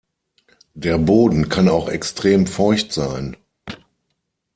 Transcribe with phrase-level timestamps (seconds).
[0.73, 3.37] Der Boden kann auch extrem feucht sein.